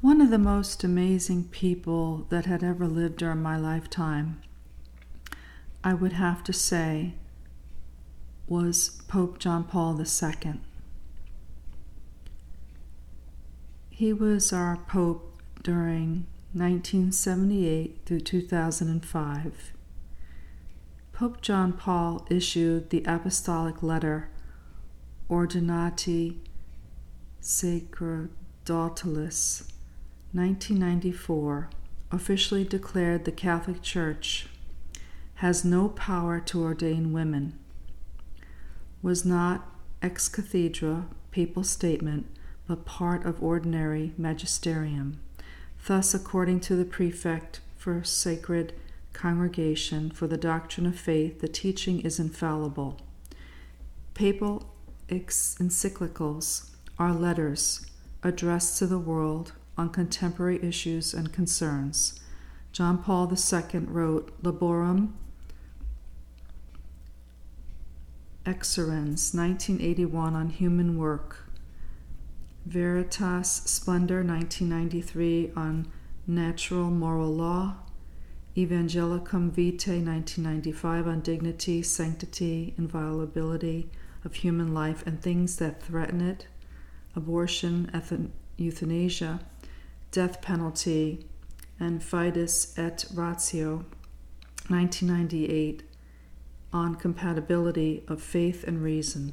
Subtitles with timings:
[0.00, 4.40] One of the most amazing people that had ever lived during my lifetime,
[5.82, 7.14] I would have to say,
[8.46, 10.60] was Pope John Paul II.
[13.90, 19.72] He was our Pope during 1978 through 2005.
[21.12, 24.30] Pope John Paul issued the apostolic letter
[25.28, 26.36] Ordinatio
[27.40, 29.72] Sacerdotalis
[30.32, 31.70] 1994
[32.12, 34.46] officially declared the Catholic Church
[35.36, 37.58] has no power to ordain women.
[39.00, 39.70] Was not
[40.02, 42.26] ex cathedra papal statement,
[42.66, 45.18] but part of ordinary magisterium.
[45.86, 48.74] Thus, according to the prefect for sacred
[49.14, 53.00] congregation for the doctrine of faith, the teaching is infallible.
[54.12, 54.74] Papal
[55.08, 57.86] encyclicals are letters
[58.22, 62.20] addressed to the world on contemporary issues and concerns.
[62.72, 65.12] John Paul II wrote Laborem
[68.44, 71.44] Exercens, 1981, on human work,
[72.64, 75.86] Veritas Splendor, 1993, on
[76.26, 77.74] natural moral law,
[78.56, 83.90] Evangelicum Vitae, 1995, on dignity, sanctity, inviolability
[84.24, 86.46] of human life and things that threaten it,
[87.14, 87.90] abortion,
[88.56, 89.40] euthanasia,
[90.10, 91.26] death penalty,
[91.78, 93.84] and Fides et Ratio,
[94.68, 95.82] 1998,
[96.72, 99.32] on compatibility of faith and reason.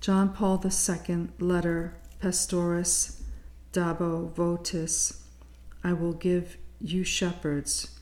[0.00, 3.20] John Paul II, letter Pastores
[3.72, 5.20] Dabo Vobis,
[5.84, 7.98] I will give you shepherds,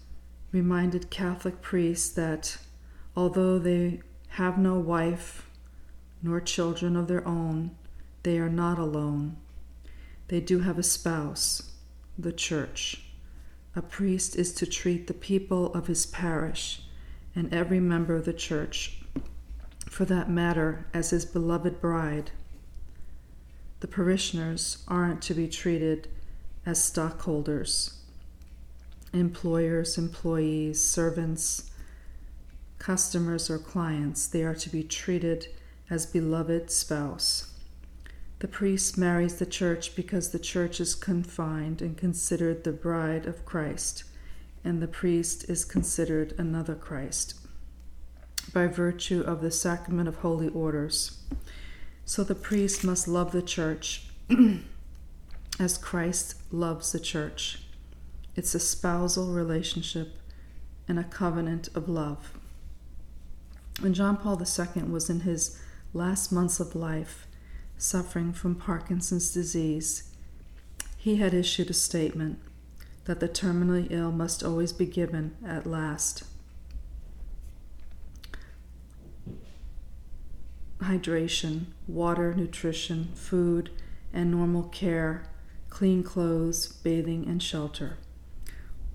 [0.52, 2.58] reminded Catholic priests that
[3.16, 5.50] although they have no wife
[6.22, 7.76] nor children of their own,
[8.22, 9.36] they are not alone.
[10.28, 11.72] They do have a spouse,
[12.18, 13.04] the church.
[13.76, 16.82] A priest is to treat the people of his parish
[17.36, 19.00] and every member of the church,
[19.86, 22.32] for that matter, as his beloved bride.
[23.80, 26.08] The parishioners aren't to be treated
[26.66, 28.00] as stockholders,
[29.12, 31.70] employers, employees, servants,
[32.78, 34.26] customers, or clients.
[34.26, 35.46] They are to be treated
[35.88, 37.47] as beloved spouse.
[38.40, 43.44] The priest marries the church because the church is confined and considered the bride of
[43.44, 44.04] Christ,
[44.62, 47.34] and the priest is considered another Christ
[48.52, 51.18] by virtue of the sacrament of holy orders.
[52.04, 54.06] So the priest must love the church
[55.60, 57.62] as Christ loves the church.
[58.36, 60.14] It's a spousal relationship
[60.86, 62.32] and a covenant of love.
[63.80, 65.58] When John Paul II was in his
[65.92, 67.27] last months of life,
[67.78, 70.10] suffering from Parkinson's disease,
[70.96, 72.38] he had issued a statement
[73.04, 76.24] that the terminally ill must always be given at last.
[80.80, 83.70] Hydration, water, nutrition, food,
[84.12, 85.24] and normal care,
[85.70, 87.96] clean clothes, bathing, and shelter.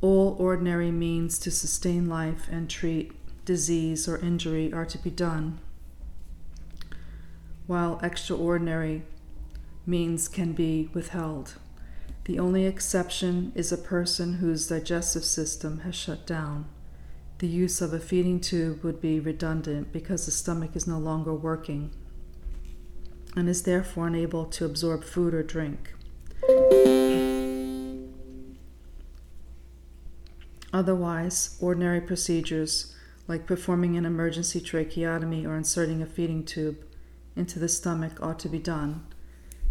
[0.02, 3.14] All ordinary means to sustain life and treat
[3.46, 5.60] disease or injury are to be done
[7.68, 9.04] while extraordinary
[9.86, 11.56] means can be withheld.
[12.26, 16.70] The only exception is a person whose digestive system has shut down.
[17.40, 21.34] The use of a feeding tube would be redundant because the stomach is no longer
[21.34, 21.92] working
[23.36, 25.94] and is therefore unable to absorb food or drink.
[30.72, 32.96] Otherwise, ordinary procedures
[33.28, 36.78] like performing an emergency tracheotomy or inserting a feeding tube
[37.36, 39.06] into the stomach ought to be done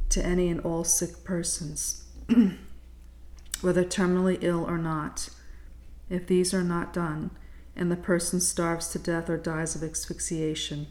[0.09, 2.05] to any and all sick persons,
[3.61, 5.31] whether terminally ill or not.
[6.11, 7.31] If these are not done,
[7.75, 10.89] and the person starves to death or dies of asphyxiation,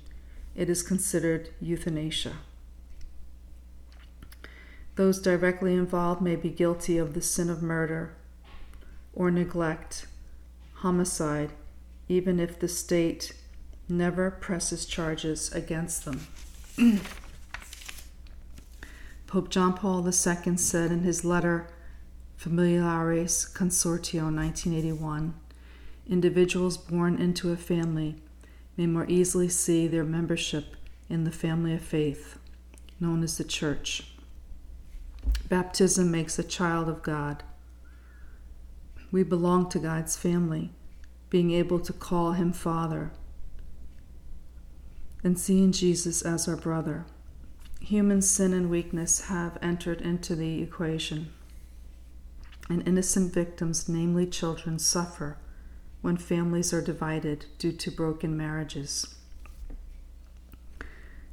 [0.56, 2.38] it is considered euthanasia.
[4.96, 8.16] Those directly involved may be guilty of the sin of murder
[9.14, 10.08] or neglect,
[10.76, 11.52] homicide,
[12.10, 13.34] even if the state
[13.88, 16.28] never presses charges against them.
[16.78, 17.00] Mm.
[19.28, 21.68] Pope John Paul II said in his letter
[22.38, 25.34] Familiaris Consortio 1981
[26.10, 28.16] individuals born into a family
[28.78, 30.76] may more easily see their membership
[31.10, 32.38] in the family of faith,
[33.00, 34.16] known as the Church.
[35.50, 37.44] Baptism makes a child of God.
[39.12, 40.72] We belong to God's family,
[41.30, 43.12] being able to call him Father
[45.24, 47.06] and seeing Jesus as our brother.
[47.82, 51.32] Human sin and weakness have entered into the equation.
[52.70, 55.38] and innocent victims, namely children, suffer
[56.02, 59.16] when families are divided due to broken marriages.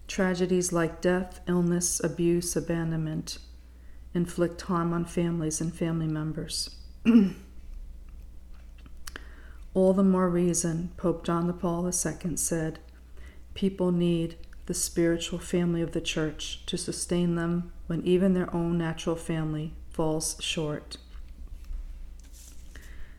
[0.08, 3.38] Tragedies like death, illness, abuse, abandonment
[4.14, 6.76] inflict harm on families and family members.
[9.74, 12.80] All the more reason, Pope John Paul II said,
[13.58, 18.78] people need the spiritual family of the Church to sustain them when even their own
[18.78, 20.96] natural family falls short.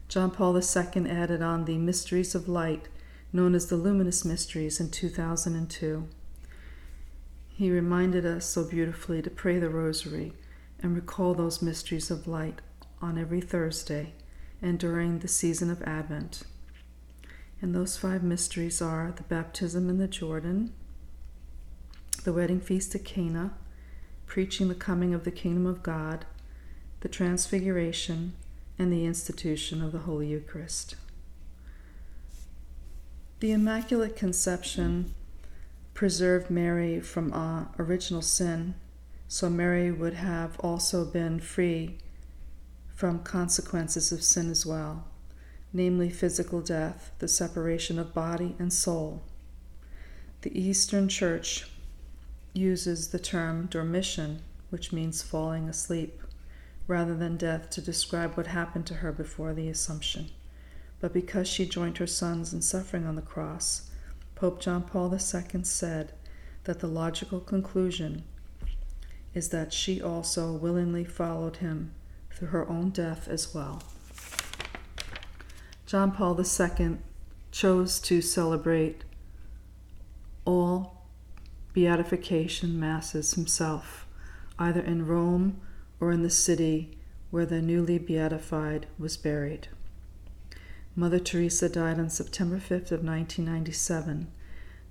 [0.07, 2.87] John Paul II added on the mysteries of light,
[3.33, 6.07] known as the luminous mysteries, in 2002.
[7.49, 10.31] He reminded us so beautifully to pray the rosary
[10.81, 12.61] and recall those mysteries of light
[13.01, 14.13] on every Thursday
[14.61, 16.43] and during the season of Advent.
[17.61, 20.73] And those five mysteries are the baptism in the Jordan,
[22.23, 23.53] the wedding feast at Cana,
[24.25, 26.25] preaching the coming of the kingdom of God,
[27.01, 28.33] the transfiguration,
[28.77, 30.95] and the institution of the Holy Eucharist.
[33.41, 35.13] The Immaculate Conception
[35.93, 38.75] preserved Mary from uh, original sin,
[39.27, 41.97] so Mary would have also been free
[42.95, 45.05] from consequences of sin as well,
[45.71, 49.21] namely physical death, the separation of body and soul.
[50.41, 51.69] The Eastern Church
[52.53, 54.39] uses the term dormition,
[54.69, 56.21] which means falling asleep
[56.87, 60.29] rather than death to describe what happened to her before the Assumption.
[60.99, 63.89] But because she joined her sons in suffering on the cross,
[64.35, 66.13] Pope John Paul II said
[66.63, 68.23] that the logical conclusion
[69.33, 71.93] is that she also willingly followed him
[72.31, 73.83] through her own death as well.
[75.89, 76.97] John Paul II
[77.49, 79.05] chose to celebrate
[80.45, 81.07] all
[81.73, 84.05] beatification masses himself,
[84.59, 85.59] either in Rome
[85.99, 86.95] or in the city
[87.31, 89.69] where the newly beatified was buried.
[90.95, 94.27] Mother Teresa died on September 5th of 1997,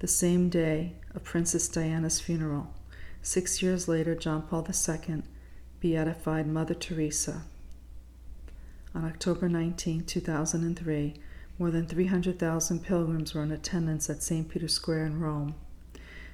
[0.00, 2.74] the same day of Princess Diana's funeral.
[3.22, 5.22] Six years later, John Paul II
[5.78, 7.44] beatified Mother Teresa.
[8.98, 11.14] On October 19, 2003,
[11.56, 14.48] more than 300,000 pilgrims were in attendance at St.
[14.48, 15.54] Peter's Square in Rome.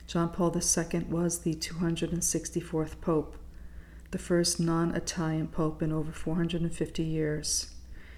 [0.07, 3.37] John Paul II was the 264th Pope
[4.13, 7.75] the first non Italian pope in over 450 years.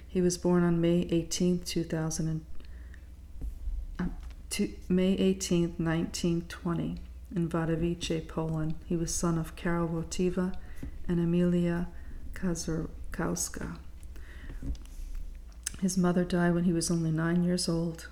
[0.06, 2.46] He was born on May 18, 2000
[3.98, 4.04] uh,
[4.50, 7.00] to, May 18, 1920,
[7.34, 8.76] in Wadowice, Poland.
[8.84, 10.54] He was son of Karol Wojtyła
[11.08, 11.88] and Emilia
[12.34, 13.78] Kaczorowska.
[15.80, 18.08] His mother died when he was only nine years old.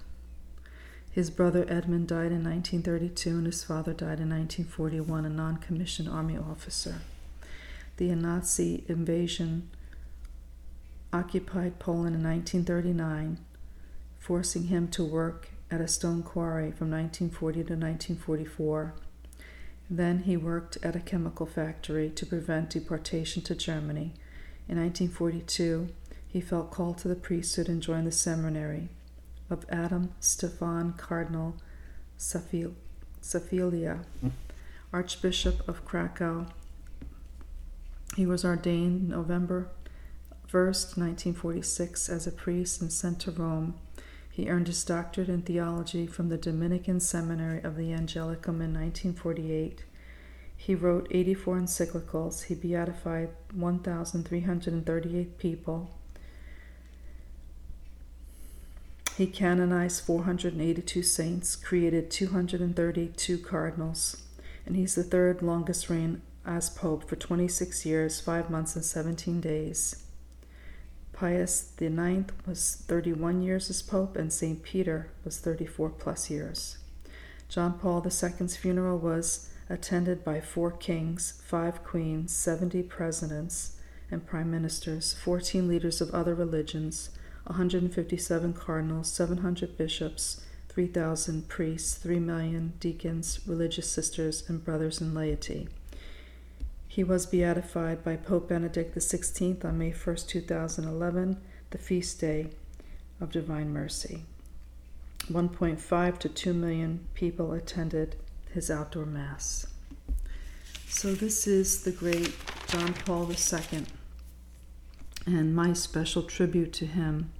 [1.11, 6.09] His brother Edmund died in 1932, and his father died in 1941, a non commissioned
[6.09, 6.97] army officer
[7.97, 9.71] the Nazi invasion
[11.13, 13.39] occupied Poland in 1939,
[14.19, 18.95] forcing him to work at a stone quarry from 1940 to 1944.
[19.89, 24.15] Then he worked at a chemical factory to prevent deportation to Germany.
[24.67, 25.91] In 1942,
[26.35, 28.91] he felt called to the priesthood and joined the seminary
[29.49, 31.57] of Adam Stefan Cardinal
[32.19, 32.75] Sapieha.
[34.93, 36.47] Archbishop of Krakow
[38.17, 39.69] he was ordained November
[40.49, 43.75] 1st, 1946, as a priest and sent to Rome.
[44.31, 49.85] He earned his doctorate in theology from the Dominican Seminary of the Angelicum in 1948.
[50.57, 52.45] He wrote 84 encyclicals.
[52.45, 55.91] He beatified 1,338 people.
[59.17, 64.23] He canonized 482 saints, created 232 cardinals,
[64.67, 69.41] and he's the third longest reign as Pope for 26 years, 5 months, and 17
[69.41, 70.05] days.
[71.13, 74.65] Pius IX was 31 years as Pope, and St.
[74.65, 76.79] Peter was 34 plus years.
[77.49, 83.77] John Paul II's funeral was attended by four kings, five queens, 70 presidents
[84.11, 87.11] and prime ministers, 14 leaders of other religions,
[87.45, 95.69] 157 cardinals, 700 bishops, 3,000 priests, 3 million deacons, religious sisters, and brothers in laity.
[96.89, 101.37] He was beatified by Pope Benedict XVI on May 1, 2011,
[101.71, 102.49] the feast day
[103.21, 104.23] of Divine Mercy.
[105.31, 108.17] 1.5 to 2 million people attended
[108.53, 109.67] his outdoor Mass.
[110.89, 112.35] So, this is the great
[112.69, 113.87] John Paul II
[115.27, 117.33] and my special tribute to him.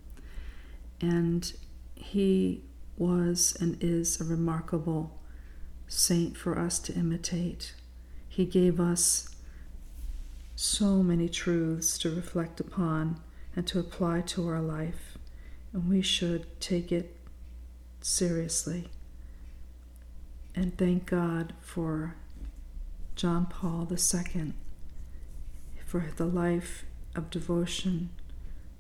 [1.01, 1.53] And
[1.95, 2.63] he
[2.97, 5.21] was and is a remarkable
[5.87, 7.75] saint for us to imitate.
[8.29, 9.35] He gave us
[10.57, 13.21] so many truths to reflect upon
[13.57, 15.19] and to apply to our life,
[15.73, 17.17] and we should take it
[18.01, 18.89] seriously.
[20.55, 22.15] And thank God for
[23.17, 24.55] John Paul II
[25.85, 26.85] for the life
[27.15, 28.11] of devotion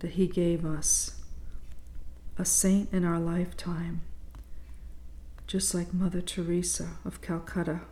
[0.00, 1.21] that he gave us,
[2.38, 4.00] a saint in our lifetime,
[5.46, 7.82] just like Mother Teresa of Calcutta.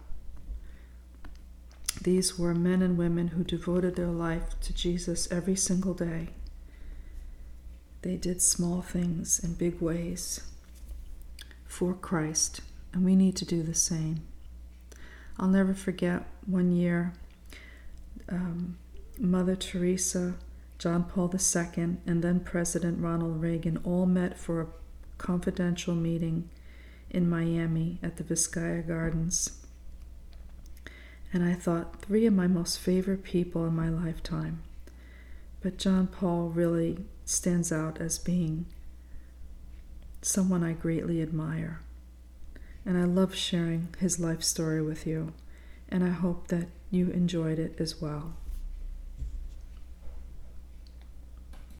[2.00, 6.30] These were men and women who devoted their life to Jesus every single day.
[8.00, 10.40] They did small things in big ways
[11.64, 14.22] for Christ, and we need to do the same.
[15.38, 17.12] I'll never forget one year,
[18.28, 18.76] um,
[19.18, 20.34] Mother Teresa,
[20.82, 24.66] John Paul II, and then President Ronald Reagan all met for a
[25.16, 26.50] confidential meeting
[27.08, 29.62] in Miami at the Vizcaya Gardens.
[31.32, 34.64] And I thought, three of my most favorite people in my lifetime.
[35.60, 38.66] But John Paul really stands out as being
[40.20, 41.78] someone I greatly admire.
[42.84, 45.32] And I love sharing his life story with you.
[45.88, 48.34] And I hope that you enjoyed it as well.